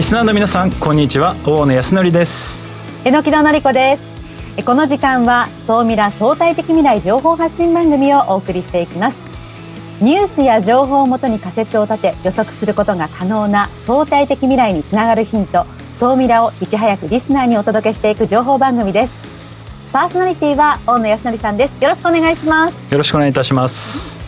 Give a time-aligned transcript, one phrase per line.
[0.00, 1.36] リスナーの皆さんこんにちは。
[1.44, 2.66] 大野康則です。
[3.04, 3.98] 榎木戸典子で
[4.56, 4.64] す。
[4.64, 9.18] この時間は総ミラ相対的未来情報発信番組をお送りしていきます。
[10.00, 15.66] ニュースや情報をもとに仮説を立て予測することが可能な相対的未来につながるヒント
[15.98, 19.12] 総ミラをいち早くリスナーにお届けしていく情報番組です。
[19.92, 21.74] パーソナリティは大野康則さんです。
[21.78, 22.74] よろしくお願いします。
[22.90, 24.18] よろしくお願いいたします。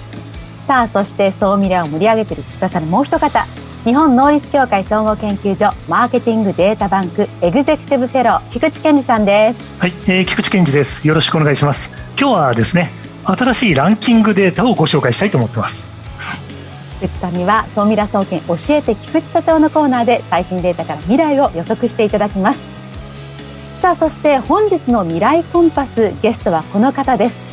[0.66, 3.46] さあそして総ミラを盛り上げてくださるもう一方
[3.84, 9.80] 日本能率協会総合研究所マーケティングデータバンクエグゼクティブフェロー菊池健二さんです。
[9.80, 11.06] はい、えー、菊池健二です。
[11.06, 11.92] よろしくお願いします。
[12.16, 12.92] 今日はですね
[13.24, 15.84] 新しいランキングデータをご紹介したいと思ってます。
[17.00, 22.60] 菊池さんには総ミラ総研教えて菊池所長のコーナーで最新データから未来を予測していただきます。
[23.80, 27.51] さあそして本日の未来コンパスゲストはこの方です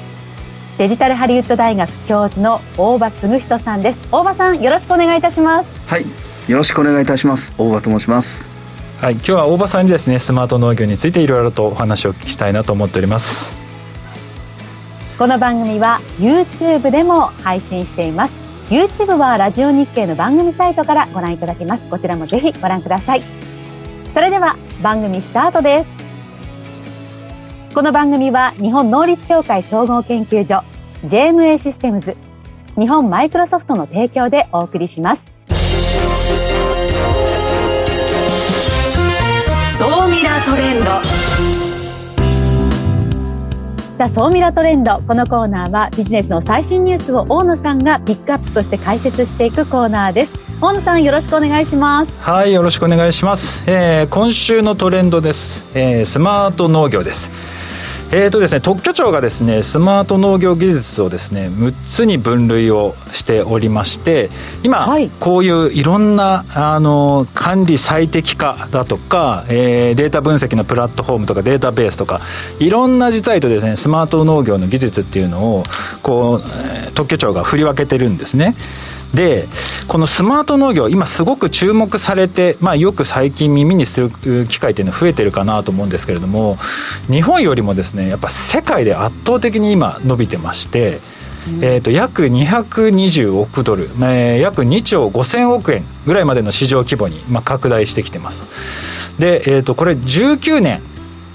[0.79, 3.99] デジタルハリウッド大学教授の大場嗣人さんです。
[4.13, 5.69] 大場さんよろしくお願いいたします。
[5.85, 6.05] はい。
[6.47, 7.51] よろしくお願いいたします。
[7.57, 8.47] 大場と申します。
[9.01, 9.15] はい。
[9.15, 13.53] 今日は大場さんにですねスマート農業についていろいろとお話を聞きしたいなと思っております。
[15.17, 18.33] この番組は YouTube でも配信しています。
[18.69, 21.89] YouTube はラジオ日経の番組サイトからご覧いただけます。
[21.89, 23.21] こちらもぜひご覧ください。
[24.13, 25.98] それでは番組スタートです
[27.73, 30.63] この番組は日本能率協会総合研究所
[31.07, 32.17] JMA システムズ
[32.75, 35.31] 日本マイクロソフトの提供でお送りします。
[39.77, 40.85] 総ミラートレンド。
[43.97, 52.13] さあ総ミラトレンドこのコーナーはビジネスの最新ニュースを大野さんがピックアップそして解説していくコーナーです大野さんよろしくお願いします。
[52.19, 57.31] はいよろしくお願いします、えー、今週のトレンドです、えー、スマート農業です。
[58.11, 64.31] えーとですね、特許庁がですねスマート農業技術をですね6つに分類をしておりまして
[64.63, 72.19] 今、はい、こういういろんなあの管理最適化だとか、えー、データ分析のプラットフォームとかデータベースとか
[72.57, 75.63] いろんな実態とですねスマート農業の技術っていうのを
[76.01, 78.55] こう特許庁が振り分けてるんですね。
[79.13, 79.47] で
[79.87, 86.57] このスマート農業今すごく注目されて、まあ、よく最近耳にする機会っていうのは増えてるかなと思うんですけれども
[87.09, 90.99] 日本よりもですねやっぱ世界で圧倒的に今伸びてまして、
[91.61, 98.43] えー、と約220億ドル、えー、約2兆5000億円ぐらいまでの市場規模に、まあ、拡大してきてます。
[99.17, 100.81] で、えー、とこれ19年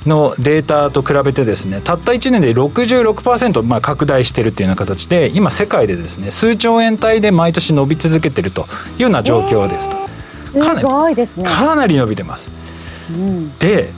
[0.07, 8.67] のデータと比べてですねたった1年で66%まあ拡大しているというような形で今世界でですね数兆円単位で毎年伸び続けていると
[8.97, 9.97] いうような状況ですと、
[10.55, 12.51] えー、かなり、ね、かなり伸びてます、
[13.11, 13.93] うん、で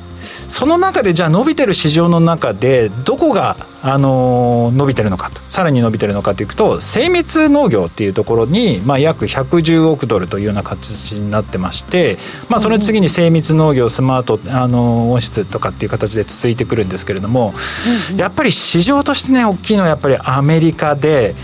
[0.48, 12.18] その中でじゃあ伸びてる市場の中でどこが、あのー、伸びてるのかとさらに伸びてるのかというと精密農業っていうところに、まあ、約110億ドルというような形になってまして、
[12.48, 17.54] まあ、その次に精密農業スマート、あのー、温室とかっていう形で続いてくるんですけれども、
[18.16, 21.34] やっぱり市場としてね大きいのはやっぱりアメリカで、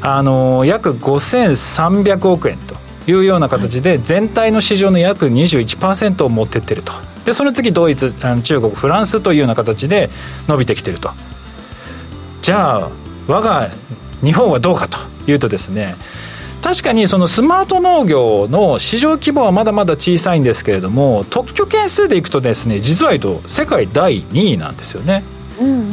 [0.00, 2.89] あのー、約5300億円と。
[3.10, 6.92] いうような形で全体の市場の約21%を持ってってると
[7.24, 10.10] でその次ドイツ中国フランスというような形で
[10.48, 11.10] 伸びてきてると
[12.42, 12.90] じゃあ
[13.26, 13.70] 我が
[14.22, 14.98] 日本はどうかと
[15.30, 15.94] いうとですね
[16.62, 25.22] 確かにそのスマート農業の市場規模はまだまだ小さいんですけれども特許件数でいくとですね実は言うと世界第2位なんですよね。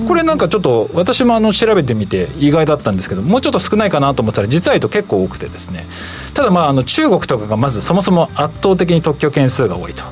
[0.07, 5.88] これなんかちょっと私もあの調べてみて意外だったんですけどもうちょっと少ないかなと思ったら実は言うと結構多くてですね。
[6.33, 10.03] ただまああの中国とかがまずそもそも圧倒的に特許件数が多いと、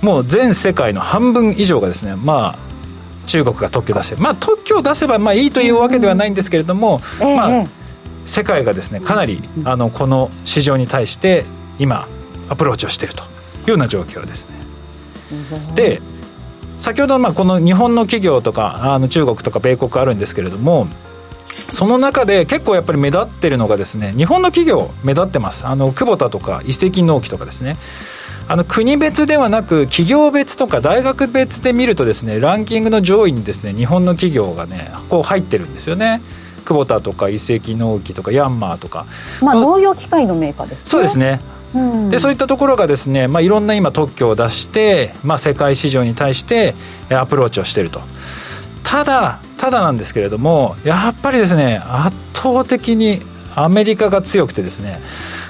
[0.00, 2.58] もう全世界の半分以上がですねまあ
[3.26, 7.64] 中国が特許出してまあ特許を出せばまあいいというわけではないんですけれども、まあ
[8.26, 11.44] 世界がですねかなりあのこの市場に対して
[11.78, 12.08] 今
[12.48, 13.26] アプローチをしているとい
[13.66, 14.56] うような状況ですね。
[15.74, 16.00] で
[16.78, 20.86] 先ほどまあこの日本の企業とかあの中国とか米国あるんですけれども
[21.44, 25.66] その中で結構やっぱり目立ってるのがですね日本の企業目立ってます。
[25.66, 27.76] あの久保田とか遺跡納期とかですね。
[28.48, 36.20] あの国別ではなく企業別とか大学別で見るとですねランキングの上位にですね日本の企業がねこう入ってるんですよね。
[36.64, 39.06] 久保田とか遺跡納期とかヤンマーとか。
[39.40, 40.82] まあ農業機械のメーカーですね。
[40.84, 41.40] そうですね
[42.10, 46.74] でそういったところがですね、まあ、いろんな今特許を出して、まあ、世界市場に対して
[47.10, 48.00] アプローチをしていると。
[48.84, 53.20] ただただなんですけれどもやっぱりですね圧倒的に
[53.56, 55.00] アメリカが強くてですね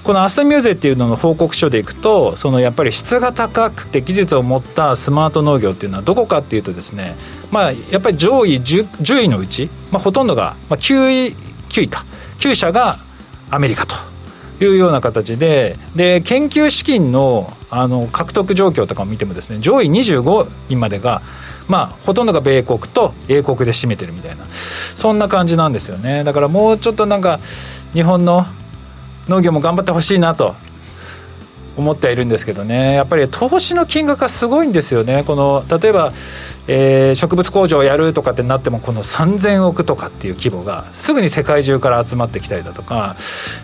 [0.04, 7.16] このアスタミューゼっていうのの報告書でいくとそのやっぱり質が高くて技術を持ったスマート農業っていうのはどこかっていうとですね
[7.50, 11.36] まあやっぱり上位 10, 10位のうち、まあ、ほとんどが、まあ、9位
[11.68, 12.04] 9位か。
[12.38, 13.00] 9社が
[13.50, 13.94] アメリカと。
[14.60, 21.22] いうような形でで研究資金のあの獲得状況とかを見てもですね上位25位までが
[21.68, 24.46] まあ、ほとんどが米国と英国で占めてるみたいな
[24.94, 26.22] そんな感じなんですよね。
[26.24, 27.40] だからもうちょっとなんか
[27.92, 28.46] 日本の
[29.28, 30.54] 農業も頑張ってほしいなと
[31.76, 32.94] 思ってはいるんですけどね。
[32.94, 35.24] やっぱり投資の金額がすごいんですよね。
[35.24, 36.12] この例えば、
[36.68, 43.16] えー、植物工場をやるとかってなってもこの3000億とかっていう規模がすぐに世界中から集まってきたりだとか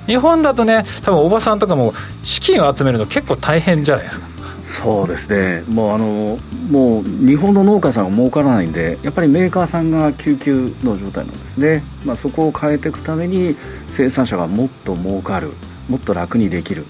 [0.07, 4.33] 日本だとね多分おばさんとかも資金を集めるの結構大変じゃないですか。
[4.65, 5.65] そうですね。
[5.69, 6.39] もうあの
[6.71, 13.57] もう日本の農家さんは儲からないんでやっぱりメーカーさんが救急の状態なんですね、まあ、そこを変えていくために
[13.89, 15.53] 生産者がもっと儲かる
[15.89, 16.87] もっと楽にできる。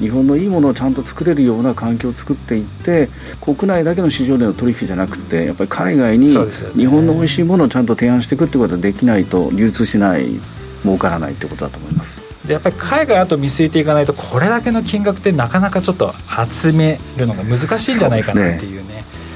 [0.00, 3.08] 日本のいいものをちゃんと作れるような環境を作っていって
[3.40, 10.40] 国内だけの市場での取引じゃなくてやっぱり海外に日本の美味しいものをちゃんと提案していくってことができないと流通しない
[10.82, 12.22] 儲からないってことだと思います。
[12.46, 16.12] でやっぱり海外あと見据えていかないとこれだけの金額ってなかなかちょっと
[16.52, 18.83] 集めるのが難しいんじゃないかなっていう。
[18.83, 18.83] ね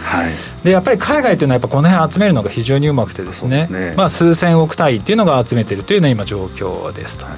[0.00, 0.32] はい、
[0.64, 7.26] でやっぱり海外というのはやっぱこの辺集めるのが非常にうまくてですね、ね、まあ、数千億単位っていうのが集めてるというのは今状況ですと。
[7.26, 7.36] はい。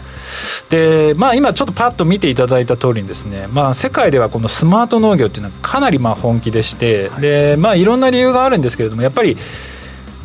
[0.71, 7.23] で、まあ、今ちょっとパッと見ていただいた通りにですね、まあ、世界ではこのスマート農業っていうのはかなりまあ本気でして、はい。
[7.23, 9.37] でまあ、いろんな理由があるんですけれどもやっぱり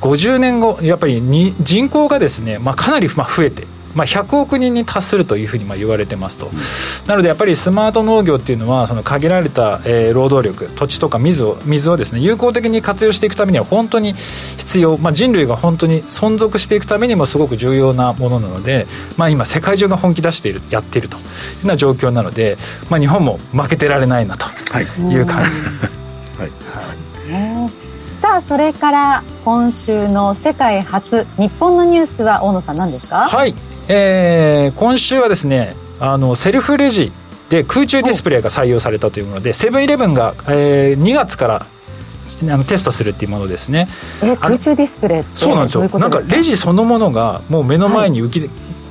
[0.02, 6.52] 50年後やっぱりに人口がですね、まあ、かなりまあ増えてまあ、100億人に達するというふうにまあ言われてますと、
[7.08, 14.14] なのでやっぱりスマート農業っていうのはその限られた、えー、労働力土地とか水を水をですね有効的に活用していくためには本当に
[14.58, 18.88] 必要、まあ、人類が本当に存続していくためにもすごく重要なものなので、
[19.18, 21.18] まあ、今世界中が本気出しているやっていると。
[21.18, 21.28] いうよ
[21.64, 22.58] うな状況なので、
[22.90, 24.46] まあ、日本も負けてられないなと。
[25.02, 25.50] いう感じ、
[26.40, 26.52] はい。
[27.30, 27.72] はい、
[28.22, 33.28] さあそれから今週の世界初日本のニュースは大野さん何ですか？
[33.30, 33.54] はい
[33.88, 37.12] えー、今週はですねあのセルフレジ
[37.50, 41.66] で空中ディスプレイが採用されたというものでセブンイレブンが、えー、2月から
[42.44, 43.88] あのテストするっていうものですね。
[44.24, 45.88] え空中ディスプレイそうなんですよ。
[46.00, 48.50] なんかレジそのものがもう目の前に浮き、はい、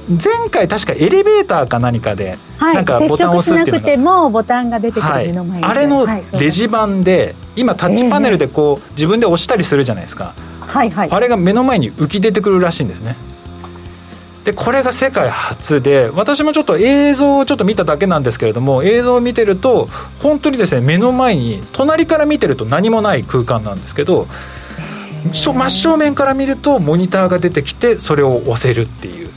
[0.09, 6.07] 前回確かエレベーターか何かで、はい、なんかボタンを押すっていうのが、接触しなくてもボタンが出てくる目の前に、はい、あれの
[6.39, 10.35] レジ版で、今タッチパネルでこう、自分で押したりするじゃないですか。
[10.61, 11.11] はいはい。
[11.11, 13.17] あれが目の前に浮き出てくるらしいんですね。
[14.45, 19.89] でこれが世界初で私もちょっと映像をちょっと見ただけなんですけれども映像を見てると
[20.21, 24.27] 本当にですね目の前に隣から見てると何もない空間なんですけど
[25.33, 29.31] 真正面から見るとモニターが出てきてそれを押せるっていう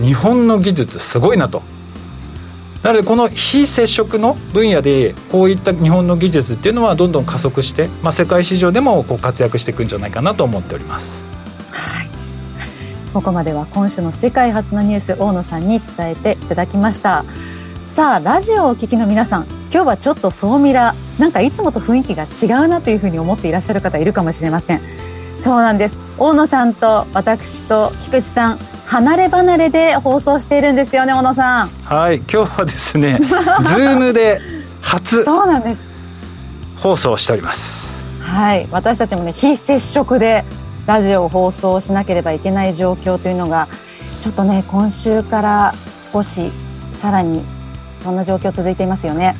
[0.00, 1.62] 日本の技術すごいなと
[2.84, 11.25] なのでこの非接触の分野でこういった日本の技術っていうのはどんどん加速して、まあ、世界市場でもこう活躍していくんじゃないかなと思っております。
[13.16, 17.24] ここまでは今週の世界初のニュース大野さんに伝えていただきました。
[17.88, 24.82] さあラジオをお聞きの皆さん今日はちょっと総ミラなんかいつもと雰囲気が違うなというふうに思っていらっしゃる方いるかもしれません。
[25.40, 25.98] そうなんです。
[26.18, 31.68] 大野さんと私と菊池さん離れ離れで放送しているんですよね小野さん。
[31.68, 34.42] はい今日はですね ズームで
[34.82, 35.76] 初そうなんです。
[36.82, 38.20] 放送しております。
[38.20, 40.44] はい私たちもね非接触で
[40.86, 43.68] ラジオを放送しなければいけない状況というのが
[44.22, 45.74] ちょっとね今週から
[46.12, 46.50] 少し
[47.00, 47.44] さらに
[48.00, 49.36] そんな状況続いていますよね。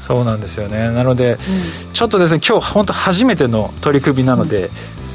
[0.00, 0.90] そうなんですよね。
[0.90, 4.70] なので、うん、ちょっとですね今日本当初めての取り組みなので、うん、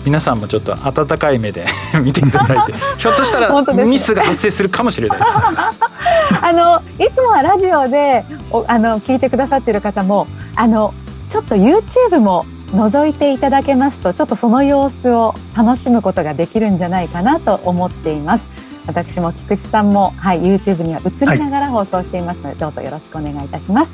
[0.05, 1.65] 皆さんもちょっと温かい目で
[2.03, 5.31] 見ていただいてひょっとしたら ミスが発生するかもしれないです。
[6.43, 10.93] あのいつもはラジオでおあの聞いてくださっている方もあの
[11.29, 18.45] ちょっと YouTube も覗いていただけますとちょっとその様子を楽しむことができるんじゃないかなと思っています。
[18.87, 23.91] 私も菊池さんも、はい、YouTube には映りながら放送していますので、はい、どうぞよろしくお願いいたします。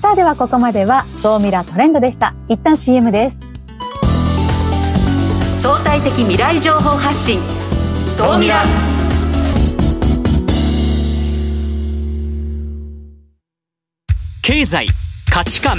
[0.00, 2.34] さあではここまでは総ミラトレンドでした。
[2.48, 3.38] 一旦 CM です。
[5.62, 7.40] 相対的未来情報発信。
[8.06, 8.62] 総ミラ
[14.42, 14.86] 経済
[15.32, 15.78] 価値観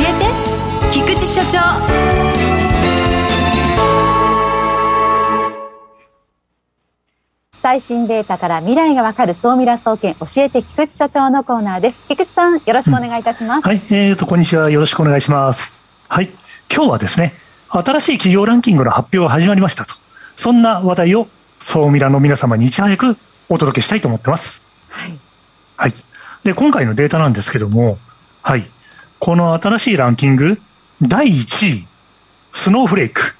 [0.00, 1.58] えて菊池所長
[7.62, 12.04] 最新データから未来がわかる総ミラ総研教えて菊池所長のコーナーです。
[12.08, 13.58] 菊池さん、よろしくお願いいたします。
[13.58, 14.70] うん、はい、えーと、こんにちは。
[14.70, 15.76] よろしくお願いします。
[16.08, 16.30] はい、
[16.72, 17.34] 今日はですね、
[17.68, 19.94] 新しい企業ランキングの発表が始まりましたと。
[20.36, 21.28] そんな話題を
[21.58, 23.16] 総ミラの皆様にいち早く
[23.48, 24.62] お届けしたいと思ってます。
[24.88, 25.18] はい。
[25.76, 25.92] はい。
[26.44, 27.98] で、今回のデータなんですけども、
[28.42, 28.70] はい。
[29.18, 30.60] この新しいランキング、
[31.00, 31.86] 第1位、
[32.52, 33.36] スノーフレーク。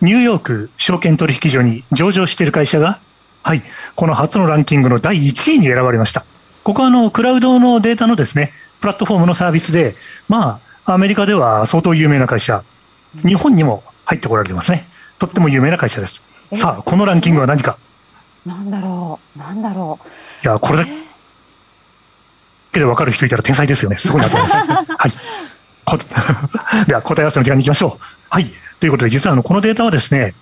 [0.00, 3.00] ニューヨーク証券取引所に上場している会社が、
[3.42, 3.62] はい、
[3.94, 6.24] この初のランキングの第1位に選ばれました。
[6.62, 9.96] ここはあの、クラウドのデータのですね、プラットフォームのサービスで、
[10.28, 12.62] まあ、アメリカでは相当有名な会社、
[13.26, 14.88] 日本にも入ってこられてますね。
[15.18, 16.22] とっても有名な会社です。
[16.54, 17.78] さあ、このランキングは何か？
[18.44, 20.46] なんだろう、なんだろう。
[20.46, 20.92] いや、これだけ
[22.78, 23.98] で分かる人いたら天才ですよね。
[23.98, 24.92] すごいなと思います。
[24.96, 25.12] はい。
[26.88, 28.04] では、答え合わせの時間に行きましょう。
[28.28, 28.50] はい。
[28.80, 30.34] ということで、実はあの、このデータはですね、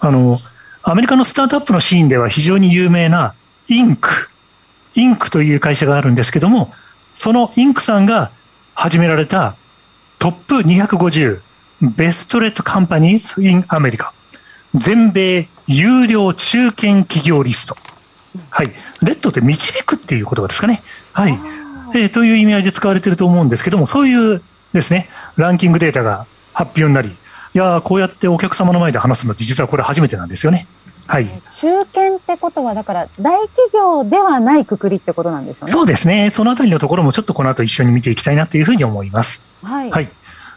[0.00, 0.38] あの、
[0.82, 3.34] アメリカのスタートアップのシーンでは非常に有名な
[3.68, 4.30] インク、
[4.94, 6.72] インクという会社があるんですけども、
[7.14, 8.30] そのインクさんが
[8.74, 9.56] 始められた
[10.18, 11.40] トップ250
[11.82, 14.12] ベストレットカンパニーズ・イン・アメリカ
[14.74, 17.76] 全米有料中堅企業リスト。
[18.50, 18.72] はい。
[19.02, 20.82] レッドって導くっていう言葉ですかね。
[21.12, 21.38] はい。
[21.94, 24.42] えー、という意味合いで使われていると思うんですけども、そういう
[24.72, 30.66] ですね、ランキングデータが発表になり、いやこうやってお客様の前で話すのって実はこれ初めてなんですよね。
[31.06, 31.26] はい。
[31.52, 35.72] 中堅ってことは、だから大企業ではないくくりってことなんですよね。
[35.72, 36.30] そうですね。
[36.30, 39.48] そのあたりのところもちょっとこの後一緒に見ていきたいなというふうに思います。
[39.62, 39.90] はい。
[39.90, 40.08] はい。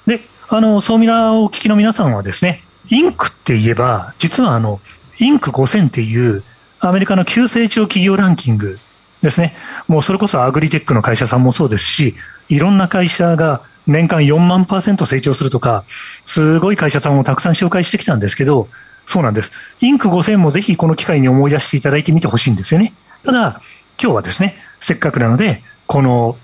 [0.05, 4.79] で、あの、ソーミラーをお聞きの皆さんはですね、インクって言えば、実はあの、
[5.17, 6.43] インク5000っていう
[6.79, 8.77] アメリカの急成長企業ランキング
[9.23, 9.55] ですね。
[9.87, 12.15] もうそれこそアグリテックの会社さんもそうですし、
[12.49, 18.67] いろんな会社が年間4万パーセント成長するとか、すごい会社さんをたくさん紹介してきたんですけど、
[19.05, 19.51] そうなんです。
[19.79, 22.93] インク5000もぜひこの機会に思い出していただいてみてほしいんですよね。
[23.23, 23.61] ただ、
[24.01, 26.37] 今日はですね、せっかくなので、この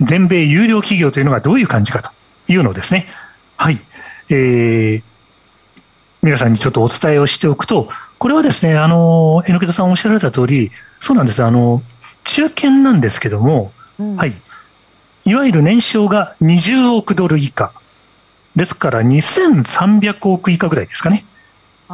[0.00, 2.10] 全米有料企業というのがどういう感じかと
[2.48, 3.06] いうのをですね、
[3.58, 3.78] はい、
[4.30, 5.02] えー、
[6.22, 7.88] 皆さんにちょっとお伝えをしておくと、
[8.20, 11.42] これはですね、あの、榎田さんおっしゃられた通り、そうなんです。
[11.42, 11.82] あの、
[12.22, 14.34] 中堅なんですけども、うん、はい。
[15.24, 17.72] いわゆる年商が20億ドル以下。
[18.54, 21.24] ですから2300億以下ぐらいですかね。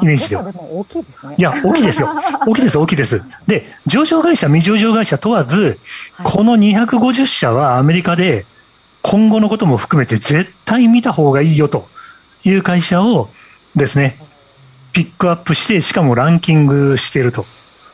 [0.03, 0.51] イメージでは。
[0.53, 1.35] 大きいですね。
[1.39, 2.09] いや、大きいですよ。
[2.45, 3.23] 大きいです、大きいです。
[3.47, 5.79] で、上場会社、未上場会社問わず、
[6.25, 8.47] この250社はアメリカで
[9.03, 11.89] 今後のことも含めて絶対見た方がいいよと
[12.43, 13.31] いう会社を
[13.77, 14.19] ですね、
[14.97, 17.45] ピックアップして、しかもランキングしていると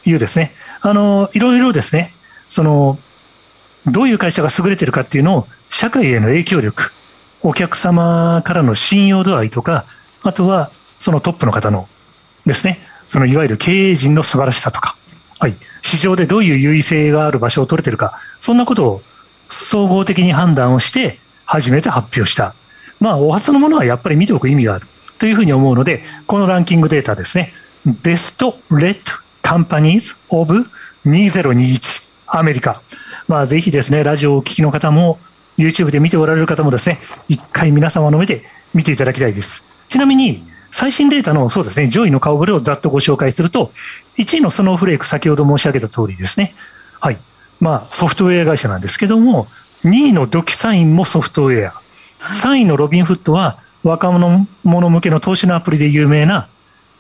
[0.05, 2.15] いうですね、あの、いろいろですね、
[2.47, 2.97] その、
[3.87, 6.93] どういう会社が優れてるかっていうのを、社会への影響力、
[7.43, 9.85] お客様からの信用度合いとか、
[10.23, 11.89] あとは、そのトップの方の
[12.47, 14.97] ですね、そのいわゆる経営陣の素晴らしさとか、
[15.41, 19.03] はい、市場でどういう優位性がある場所を取れてるか、そんなことを
[19.49, 22.55] 総合的に判断をして、初めて発表した。
[23.01, 24.87] まあ、お初のものはやっぱり見ておく意味がある。
[25.23, 27.53] というふうに思うので、このランキングデータですね、
[27.87, 29.01] ベストレッド
[29.41, 30.65] カンパニーズオブ
[31.07, 32.83] 2021アメリカ。
[33.29, 35.21] まあ、ぜひですね、ラジオをお聞きの方も、
[35.57, 36.99] YouTube で見ておられる方もですね、
[37.29, 38.43] 一回皆様の目で
[38.75, 39.69] 見ていただきたいです。
[39.89, 43.71] ちなみに、最新データの、そうですね、上位の顔ぶれをざっとご紹介すると、
[44.19, 46.57] 1位のスノーフレーク、先ほど申し上げた通りですね。
[46.99, 47.21] はい。
[47.61, 49.47] まあ、ソフトウェア会社なんですけども、
[49.85, 51.75] 2位のドキサインもソフトウェア。
[52.35, 56.49] 3位のロビンフットは、若者向けの投資のアプリで有名な、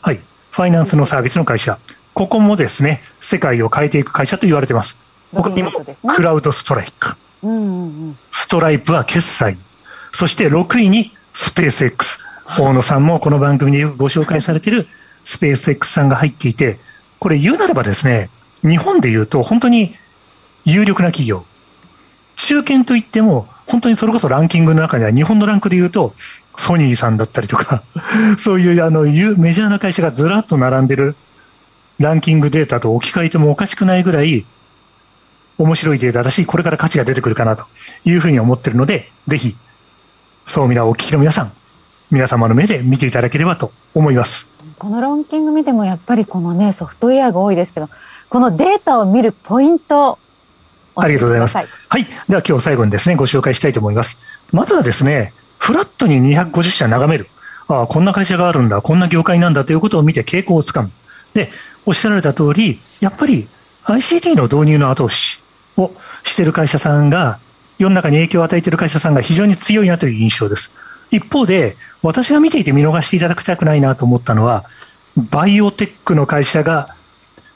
[0.00, 0.20] はい、
[0.50, 1.78] ファイナンスのサービスの会社。
[2.14, 4.98] ここもですね、世界を変えていく会社と言われています。
[5.32, 5.70] 他にも、
[6.14, 7.16] クラウドストライク。
[8.30, 9.58] ストライプは決済。
[10.12, 12.18] そして6位にスペース X。
[12.58, 14.86] 大野さんもこの番組でご紹介されている
[15.24, 16.78] スペース X さんが入っていて、
[17.18, 18.28] これ言うなればですね、
[18.62, 19.94] 日本で言うと本当に
[20.64, 21.46] 有力な企業。
[22.36, 26.12] 中堅といっても、本当にそれこそランキングの中には日本のランクで言うと、
[26.56, 27.82] ソニーさんだったりとか、
[28.38, 31.16] そういうあのメジャーな会社がずらっと並んでる
[31.98, 34.44] ランキングデータと置き換えてもおかしくないぐらい
[35.58, 37.66] 面白いデータだし、これから価値が出てくるかなと
[38.04, 39.56] いうふうに思ってるので、ぜひ、
[40.44, 41.52] そうみなお聞きの皆さん、
[42.10, 44.50] 皆様の目で見ていただければと思います。
[44.78, 47.88] このランキング見てもやっぱりこのね、ソフトウェアが多いですけど、
[48.28, 50.18] このデータを見るポイント、
[50.94, 51.56] ありがとうございます。
[51.56, 51.66] はい。
[52.28, 54.18] では今日最後にですね、ご紹介したいと思います。
[54.52, 55.32] まずはですね、
[55.62, 57.28] フラットに250社眺める。
[57.68, 60.90] ああ、こんな会社があるんだ、こんな業界なんだということを見て傾向をつかむ。
[61.34, 61.52] で、
[61.86, 63.46] おっしゃられた通り、やっぱり
[63.84, 65.44] ICT の導入の後押し
[65.76, 65.92] を
[66.24, 67.38] している会社さんが、
[67.78, 70.74] 世の中に影響を与えている会社さんが非常に強いなという印象です。
[71.12, 74.64] 一方で、私が見ていて見逃していただきたくないなと思ったのは、
[75.16, 76.96] バイオテックの会社が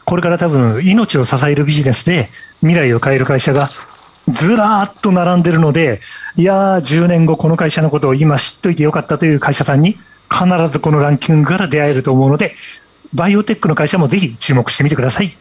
[0.04, 3.68] これから多分命を支えるビジネスで未来を変える会社が
[4.28, 6.00] ずらーっと並んでるので、
[6.34, 9.98] いやー、10年後この会社のことを今知っといてよかったという会社さんに
[10.30, 12.54] 必ずこのランキングから出会えると思うので、
[13.14, 15.36] バイオテックの会社もぜひ注目してみてください。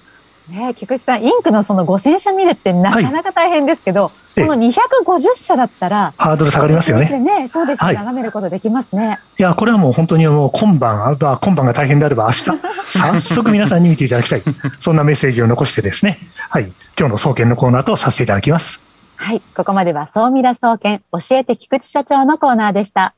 [0.49, 7.09] ね菊池さん、インクのその5000社見るってなかなか大変ですけど、はい、この250社だったら、ハードル下がりますよね。
[7.19, 9.19] ねそうです、はい、眺めることできますね。
[9.39, 12.43] いや、これはもう本当にもう今晩、あ今晩が大変であれば明日、
[12.99, 14.43] 早速皆さんに見ていただきたい。
[14.79, 16.63] そんなメッセージを残してですね、はい、
[16.97, 18.83] 今日の総研のコーナーとさせていただきます。
[19.15, 23.15] はい、ここまでは総ミラ総研教えて菊池所長のコーナーでした。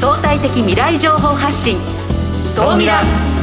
[0.00, 1.78] 相対的未来情報発信、
[2.42, 3.33] 総ミラ。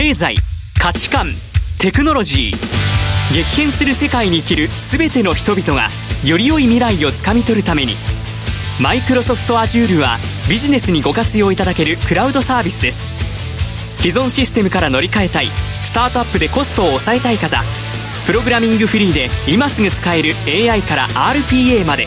[0.00, 0.36] 経済
[0.80, 1.26] 価値観
[1.80, 5.88] テクノロジー激変する世界に生きる全ての人々が
[6.24, 7.94] より良い未来をつかみ取るために
[8.80, 13.08] マイクロソフト Azure はビジネスにご活用いただけるクラウドサービスです。
[13.98, 15.48] 既存システムから乗り換えたい
[15.82, 17.64] スタートアップでコストを抑えたい方
[18.24, 22.06] プログラミングフリーで今すぐ使える AI から RPA まで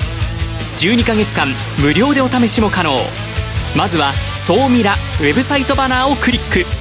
[0.78, 3.02] 12ヶ月間無料でお試しも可能。
[3.76, 6.81] まずは「総ミラ」ウェブサイトバナーをクリック。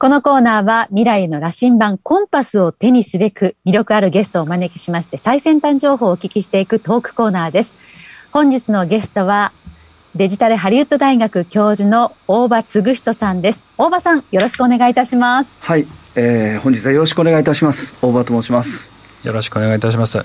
[0.00, 7.74] このコーナーは未来の羅針盤コンパスを手にすべく魅力あるゲストをお招きしまして最先端情報をお聞きしていくトークコーナーです。
[8.32, 9.52] 本日のゲストは
[10.14, 13.66] デジタルハリウッド大学教授の大場嗣人さんです。
[13.76, 15.50] 大場さん、よろしくお願いいたします。
[15.60, 17.92] はい、えー、本日はよろしくお願いいたします。
[18.00, 18.90] 大場と申します。
[19.22, 20.18] よろしくお願いいたします。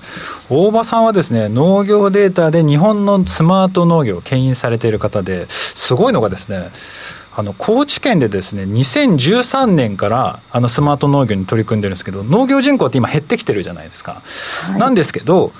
[0.50, 6.70] 大場さんはですね、農業データで日本のスマート農業を牽引されている方で、すごいのがですね、
[7.38, 14.22] あの高知県でですね2013年からあのスマート農業に取り組んでるんですけど、農業人口って今減ってきてるじゃないですか。
[14.72, 15.52] はい、なんですけど、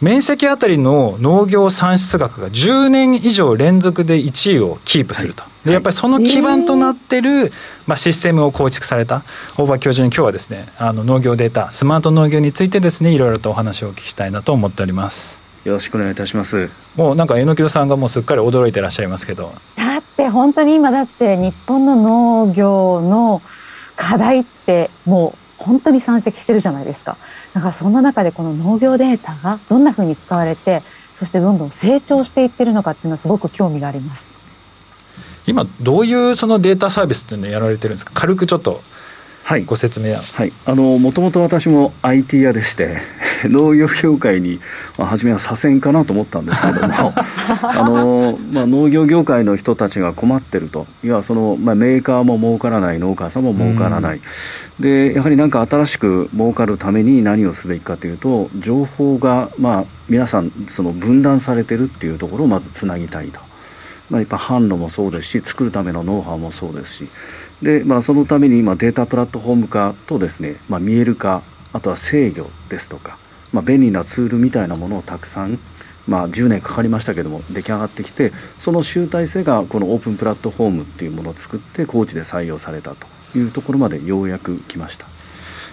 [0.00, 5.44] 面積あたりの農業産出額が10年以上連続で1位をキープすると。
[5.64, 7.52] でやっぱりその基盤となってる、
[7.86, 9.24] まあ、システムを構築された
[9.58, 16.70] 大場教授に今日はですねあの農業データスマート農業についてですねいろいろとお話をお聞きしたいなと思っておりますよろしくお願いいたします。
[16.96, 19.52] もうなんか榎木さんがもうすっかり驚いてらっしゃいますけど。
[19.76, 23.42] だって本当に今だって日本の農業の
[23.96, 27.18] 課題ってもう本当に山積してるじゃないですか。
[27.52, 30.82] だからそんな中でこの農業データがどんなふうに使われて
[31.18, 34.26] そしてどんどん成長していってるのかっていうのはすごく興味があります。
[35.46, 38.12] 今どういうそのデータサービスっていうのをやられてるんですか？
[38.14, 38.82] 軽くちょっと
[39.50, 40.44] はい、ご説明は？
[40.44, 42.98] い、あのもともと私も IT 屋でして
[43.42, 44.60] 農業業界に、
[44.96, 50.86] まあ、初めは左遷かなと思ったんですけども あの、まあ、農業業界の人たちが困ってると。
[51.02, 54.20] いやその、まあ、メーカーも儲からない農家さんも儲からない、
[54.78, 63.40] でやはり何か新しく儲かるために何をすべきかというと情報が、まあ、皆さんその分断されてるっていうところをまずつなぎたいと。
[64.10, 67.08] まあ、やっぱ販路もそうですし作るためのノウハウもそうですし
[67.62, 71.42] で、まあ、そのために今データプラットフォーム化とですね、まあ、見える化
[71.72, 73.18] あとは制御ですとか、
[73.52, 75.58] まあ、便利なツールみたいなものをたくさん、
[76.06, 83.06] まあ、10年かかりましたけども出来上がってきてその集大成がこのオープンプラットフォームっていうものを作って高知で採用されたと
[83.38, 85.06] いうところまでようやく来ました。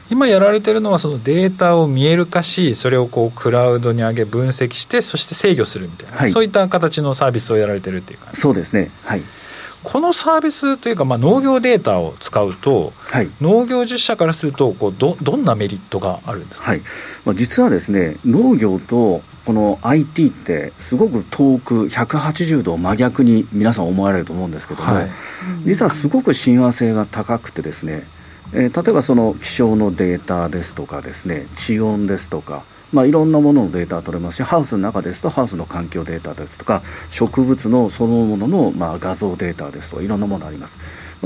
[0.09, 8.39] 今やられてるのはそのデータを見える化しそれをこうクラウドに上げ分析してそして制御するみたいな、はい、そういった形のサービスをやられてるっていう感じ。
[8.39, 8.91] そうですね。
[9.03, 9.23] はい
[9.83, 16.81] このサービスというか、まあ、農業データを使うと、はい、農業従事者からするとこうど、どんなメリットがあるんですか、はい。
[17.25, 25.09] まあ、実はですね、農業とこの IT って、すごく遠く、180度真逆に皆さん思われると思うんですけども、はい、
[25.65, 28.05] 実はすごく親和性が高くてですね、
[28.53, 40.77] えー、例えばその気象のデータですとかですね、地温ですとか、まあ、いろんなもののデータが取れますしハウスの中ですとハウスの環境データですとか植物のそのもののまあ画像データですとかいろんなものあります。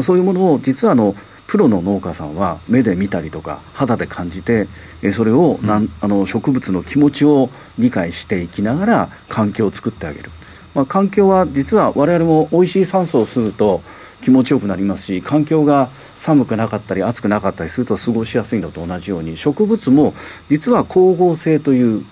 [0.02, 1.16] そういうものを実はあの
[1.48, 4.70] プロの農家さんは目で見たりとか肌で感じて
[5.12, 10.32] それをなん、うん、あの植物の気持ちを理解していきながら環境を作ってあげる、
[10.74, 13.82] まあ、環境は実は我々も美味しい酸素を吸うと
[14.22, 20.14] 気持ちよくなりますし環境が寒くなかったり暑くなかったりすると過ごしやすいのと同じように植物も
[20.50, 22.06] 実は光合成という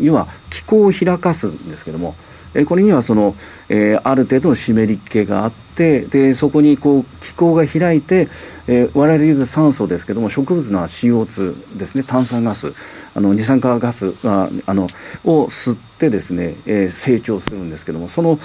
[0.00, 2.16] 要は気候を開かすんですけども
[2.54, 3.34] えこれにはその、
[3.68, 8.28] えー、ある程度の湿り気があってでそこにこう気候が開いて、
[8.66, 12.72] えー、我々でいう酸素ですけども植物の CO2 ですね炭酸ガス
[13.14, 14.88] あの二酸化ガスがあの
[15.24, 18.38] を吸ってですね、えー、成長するんですけどもその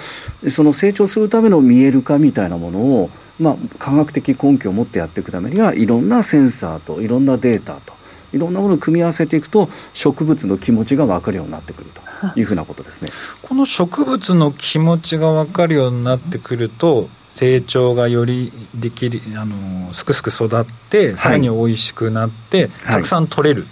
[0.48, 7.95] その成長するための見える化みたいなものをまあ、科学的根拠を持ってやっていくためにはいろんなセンサーといろんなデータと
[8.32, 12.06] いろんなものを組み合わせていくと植物の気持ちが分かるようになってくると。
[12.34, 13.10] いうふうなことですね。
[13.42, 23.66] この植物の気持ちが分かるようになってくると成長がよりできるあのすくすく育ってさらに美味しくなって、はい、たくさん取れる、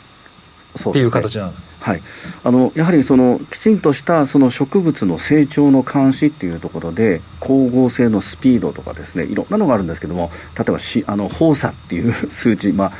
[0.76, 2.02] はい、っていう形なんです、はい、
[2.44, 12.92] あのやはりそのきちんとしたその植物の成長の監視っていうところで光合成のスピードとかですねいろんなのがあるんですけども例えばしあの放射っていう数値、まあ、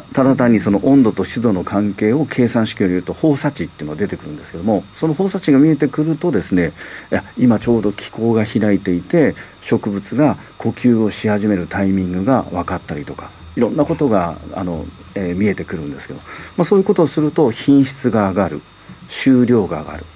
[0.00, 6.72] ただ単にその温度と湿度の関係を計算式を入れると放射値っていうのが出てくるんですけどもその放射値が見えてくるとですね
[7.10, 16.20] いや今ちょうど気候が開いていて植物が呼吸をし始めるタイミングが分かったりとかいろんなことがあの、えー、見えてくるんですけど、
[16.56, 18.62] まあ、そういうことをすると品質が上がる
[19.08, 20.06] 収量が上がる。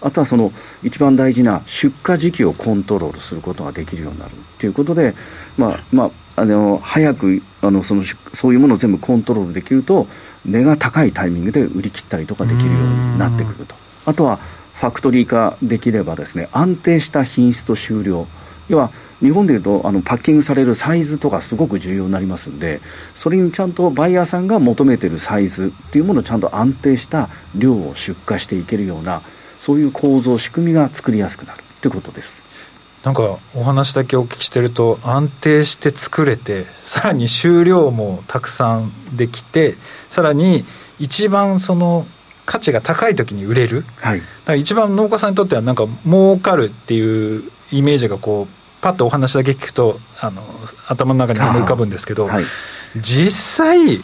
[0.00, 5.14] あとはその一番大事な出荷時期をコントロールすることができるようになるということで、
[5.56, 10.06] まあまあ、あの早くあのそのそういうものを全部コントロールできると
[10.44, 13.74] 値が高いタイミングで売り切ったりとかできるようになってくると。
[14.04, 14.38] あとは
[14.74, 18.26] ファクトリー化できればですね安定した品質と収量。
[18.68, 22.80] 要は日本でいうとあのパッキングされるサイズとかすごく重要になりますんで
[23.14, 29.22] それにちゃんとバイヤーさんが求めてるサイズっていうものをちゃんと安定した量を出荷していけるような
[29.60, 32.45] そういう構造仕組みが作りやすくなるということです。
[33.06, 39.76] なんかお話だけお聞きしてると安定して作れてさらに収量もたくさんできて
[40.10, 40.64] さらに
[40.98, 42.04] 一番その
[42.46, 50.42] 価値が高い時に売れる、はい、だから一番農家さんにとってはなんか儲かるっていうイメージがこうパッとお話だけ聞くとあの
[50.88, 52.44] 頭の中に思い浮かぶんですけど、はい、
[52.96, 53.30] 実
[53.68, 54.00] 際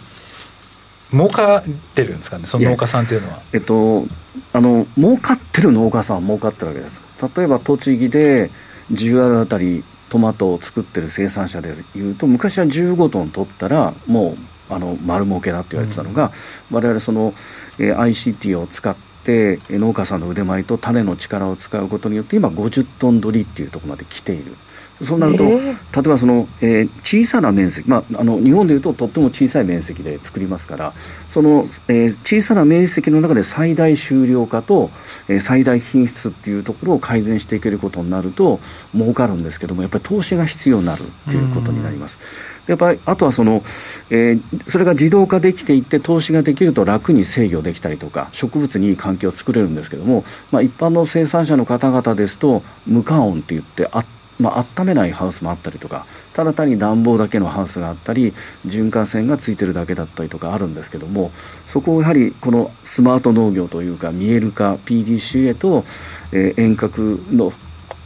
[1.10, 1.62] 儲かっ
[1.96, 3.40] てるんですかねその農家さんっていうのは。
[3.52, 4.06] えっと
[4.52, 7.02] あの儲かってる農家さんは儲かってるわけです。
[7.36, 8.50] 例えば栃木で
[8.92, 14.36] 10アルあたりトマトを作ってる生産者でいうと昔は15トン取ったらも
[14.70, 16.32] うあの丸儲けだって言われてたのが、
[16.70, 17.34] うん、我々その、
[17.78, 24.56] えー、ICT を使って農家さんの腕前と種の力を使うことによって今50トン取りっていうところまで来ている。
[25.02, 30.94] そうなると、えー、例えばその、えー、小さな面積、まあ、あの日本でいうととっても小さい面積で作りますから
[31.28, 34.90] その、えー、小さな面積の中で最大収量化と、
[35.28, 38.60] えー、最大品質っていうところを改善していけることになると
[38.94, 42.18] 儲かるんですけどもやっぱり投資が必要になるっていうことになります。
[42.66, 43.64] やっぱりあとはその、
[44.10, 54.04] えー、それが自動化できていって投資ができると楽に制御できたりとか植物にいい環境を作れるんですけども、まあ、一般の生産者の方々ですと無加温って言ってあ
[54.42, 58.32] まあ温めないハウスもあったりとかただ単に暖房だけのハウスがあったり
[58.66, 61.30] 循環線がついてるだけだったりとかあるんですけども
[61.66, 65.84] そこをやはりこのスマート農業というか見える化 PDC へと、
[66.32, 67.52] えー、遠隔の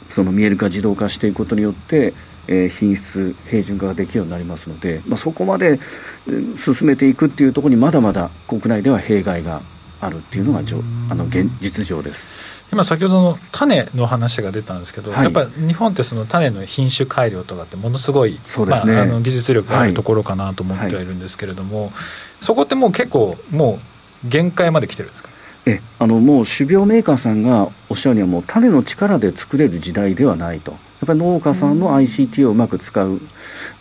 [0.09, 2.15] その見える化自動化していくことによって
[2.49, 5.81] え、品質平準化ができるようになりますので、まあ、そこまで
[6.55, 9.63] 進めていくっていうところにまだまだ国内では弊害が
[10.01, 12.27] あるっていうのがあの現実情です。
[12.73, 21.93] 今先ほどの種の話が出たんですけど、はい、やっぱり日本ってその種の品種改良とかってものすごいそうですね、まあ、あの技術力があるところかなと思ってはいるんですけれども、はい、
[22.41, 23.79] そこってもう結構も
[24.25, 25.31] う限界まで来てるんですか？
[25.67, 30.73] えあのもう種苗メーカーさんがおっしゃるにはもう種の力で作れる時代ではないと。
[30.73, 33.21] やっぱり農家さんの ICT をうまく使う、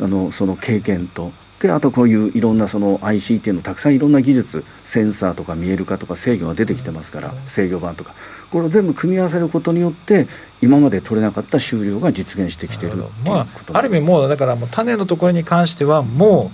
[0.01, 1.31] あのその経験と
[1.65, 8.13] であとこういういろんなその ICT のたくさんいろんな技術センサーとか見える化とか制御が出てきてますから制御版とか。
[8.51, 10.27] これを全部組み合わせることによって
[10.61, 16.51] 今まで取れなかった収量が実現してきているまあ、ある意味もうだからもう種のところに関してはも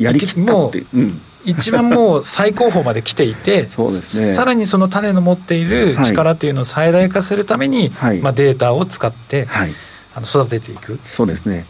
[0.00, 9.74] うやりきったって、うん、一番もう最高峰まで来ていて そうですね、さらにその種の持っている力というのを最大化するために、はい、まあ、データを使って、はい、
[10.14, 10.98] あの育てていく。
[11.04, 11.66] そうですね、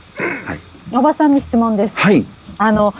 [0.47, 0.59] はい、
[0.91, 1.97] 馬場さんに質問です。
[1.97, 2.25] はい
[2.59, 2.95] あの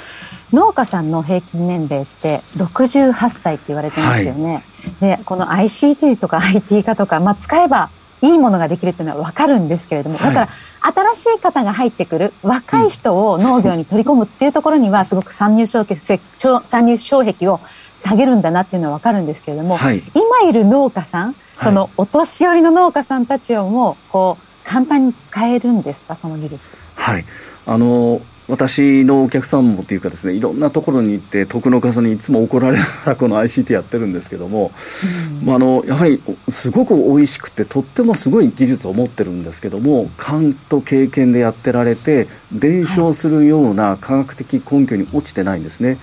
[0.53, 4.65] 農家さんの平均年齢って68歳って言われてますよね。
[5.01, 10.49] はい、でこの ICT とか IT 化とか、まあ、使えばいいものができるっていうのは分かるんですけれども、だから
[11.15, 16.21] 新しい方が入ってくる若い人を農業に取り込むっていうところにはすごく参入障壁
[16.67, 17.61] 参入障壁を
[17.99, 26.61] 下げるんだなっていうのは分かるんですけれども、はい、今いる農家さんそのお年寄りの農家さんたちをもこう簡単に使えるんですかその技術。
[26.97, 27.25] はい。
[27.67, 34.73] あの私のお客さんもっていうかですねいろんなところに行って徳の方にいつも怒られながらこの ICT やってるんですけども、
[35.41, 45.99] うん、まあ、あのやはりすごく美味しくてとってもすごい技術を持ってるんですけども勘と経験でやってられて伝承するような科学的根拠に落ちてないんですね。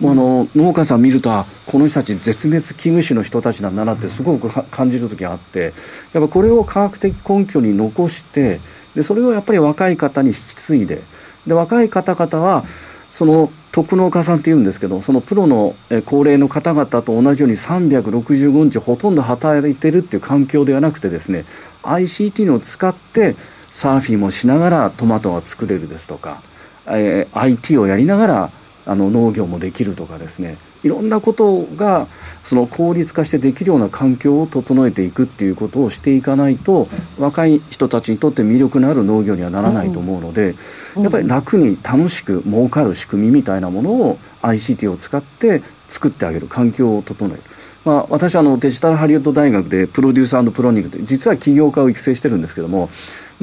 [0.00, 5.74] もうあの農家さん見るとこの人たち絶滅危惧種の人たちなんだなってすごく感じる時があって
[6.12, 8.60] やっぱこれを科学的根拠に残して
[8.96, 11.02] でそれをやっぱり若い方に引き継いで
[11.46, 12.64] で若い方々は
[13.10, 15.74] その特農家さんっていうんですけどそのプロの
[16.06, 21.44] 高齢の方々と同じように365日ほとんど働いてるっていう環境ではなくてですね
[21.82, 23.36] ICT を使って
[23.70, 26.42] サーフィンもしながらトマトが作れるですとか、
[26.86, 28.50] えー、IT をやりながら
[28.84, 32.08] あの農業もできるとかですねいろんなことが
[32.42, 40.56] その効率化してできるような環境を整えていくっていうことをしていかないと若い人たちにとって魅力のある農業にはならないと思うので、
[40.96, 47.42] やっぱり楽に楽しく儲かる仕組みみたいなものを ICT を使って作ってあげる環境を整える。
[47.84, 52.90] まあ、私はあのデジタルハリウッド大学でプロデューサープロニングで実は起業家を育成してるんですけども、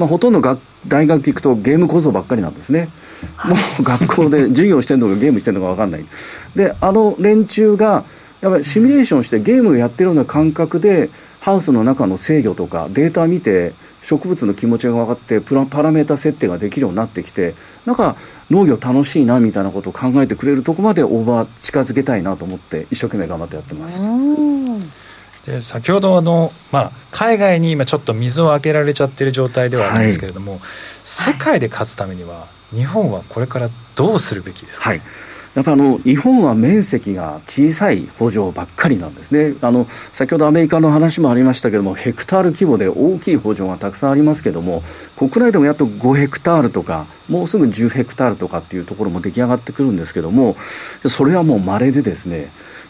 [0.00, 0.56] まあ、ほとんどが
[0.88, 2.88] 大学行くとゲーム構造ばっかりなんですね。
[3.44, 6.06] もう学校で授業してるのかゲームしてるのか分かんない。
[6.56, 8.06] であの連中が
[8.40, 11.10] やっぱりシミュレーションしてゲームをやってるような感覚で
[11.40, 18.16] ハウスの中の制御とかデータ見て植物の気持ちが分かってプラパラメータ設定ができるようになってきてなんか
[18.50, 24.06] 農業楽しいなみたいなことを考えてくれるとこまでオーバー近づけたいなと思って一生懸命頑張ってやってます。
[25.46, 30.60] で先ほどあの、まあ、海外に今ちょっと水をあげられちゃってる状態ではあるんですけれども、はい、
[31.04, 35.02] 世界で勝つためには日本はこれからどうするべきですか、はい。
[35.54, 39.56] やっぱあの日本は面積が小さい補助ばっかりなんですね。
[39.62, 44.82] あの先ほどアメリカの話もありましたけどもヘクタール規模で大きい補助がたくさんありますけども
[45.16, 50.56] 国内でもやっと5ヘクタールとかもうすぐ10ヘクタールとかっていうところも出来上がってくるんですけども
[51.06, 52.42] それはもう稀でですね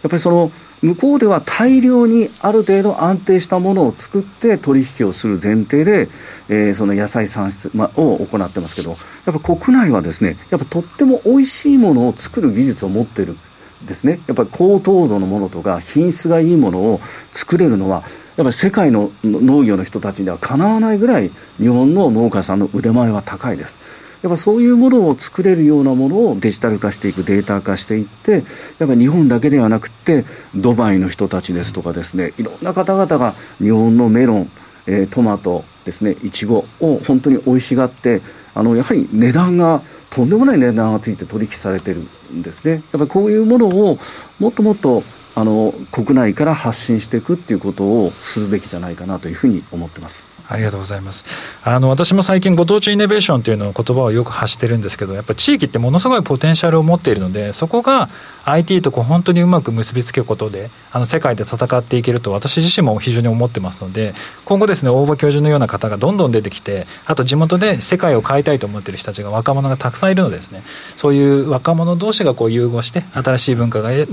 [0.03, 0.51] やっぱりその
[0.83, 6.09] 向こうでは大量にある程度安定したものを作って取引をする前提で、
[6.49, 13.37] えー、その野菜産出、ま、を行ってますけどやっぱ国内はですねやっぱとっても美味しいものを作る技術を持ってる
[13.85, 17.01] ですねやっぱり高糖度のものとか品質がいいものを
[17.33, 18.05] 作れるのはやっ
[18.37, 23.79] ぱり世界の農業の人たちにはかなわないぐらい日本の農家さんの腕前は高いです。
[24.23, 28.45] やっぱそういうものを作れるようなものをデジタル化していくデータ化していって
[28.79, 34.51] やっぱ日本だけではなくてドバイの人たちですとかですねいろんな方々が日本のメロン、
[34.87, 38.21] えー、トマトですねいちごを本当に美味しがって
[38.55, 42.01] あのやはり値段がとんでもない値段がついて取引されてる
[42.33, 42.83] んですね。
[42.93, 43.99] やっぱこういうものを
[44.39, 45.05] もっともっと
[45.35, 50.30] あの国内から発信していくっていうことをするべきじゃないかなというふうに思ってます。
[50.51, 51.25] ありがとうございます。
[51.63, 58.09] あの、私も最近ご当地イノベーションというのを言葉をよく発してるんですけど、やっぱ地域ってものすごいポテンシャルを持っているので、そこが
[58.53, 70.63] IT とこう本当にうまく結びつけることで、あの、世界で戦っていけると私自身も非常に思ってますので、今後ですね、大場教授のような方がどんどん出てきて、あと地元で世界を変えたいと思っている人たちが若者がたくさんいるのでですね、
[70.97, 74.09] そういう若者同士がこう融合して、新しい文化が育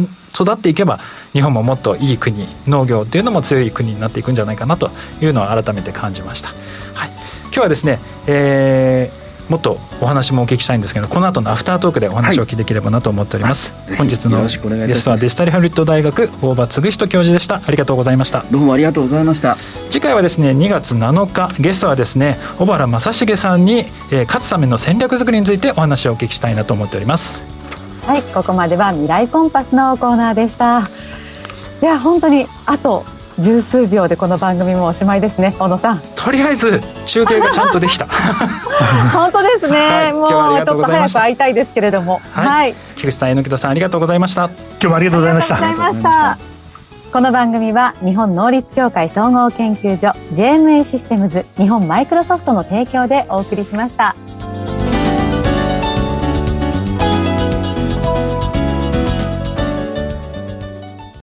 [0.52, 1.00] っていけば、
[1.34, 6.50] 日本ももっといい国、農業っていうのも強い国になっていくんじゃないかなというのは改めて感じました。
[6.94, 7.10] はい、
[7.46, 17.62] 今日はですね、えー、もっとお話もお聞きしたいんですけどこの後のアフタートークでお話を聞きできればなと思っております、はい、本日のゲストはデジタルハリウッド大学大場嗣人教授でした。
[17.66, 18.44] ありがとうございました。
[18.52, 19.58] どうもありがとうございました。
[19.90, 23.80] 次回はですね2月7日ゲストはですね小原正成さんに、
[24.12, 27.44] えー、勝つための戦略作りについてお話をお聞きしたいなと思っております。
[28.06, 30.90] はいここまでは未来コンパスのコーナーでした。
[31.82, 33.06] いや本当にあと
[33.40, 35.56] 十数秒でこの番組もおしまいですね。
[35.60, 36.02] 小野さん。
[36.16, 38.08] とりあえず中継がちゃんとできた。
[39.14, 40.30] 本当ですね、はい、もう
[40.66, 42.22] ちょっと早く会いたいですけれども。
[42.34, 44.46] はい、はい、菊池さん榎田さんありがとうございました。
[44.46, 45.48] 今日もありがとうございまし
[46.02, 46.38] た。
[47.14, 54.16] この番組は日本能率協会総合研究所 JMA システムズ日本マイクロソフトの提供でお送りしました。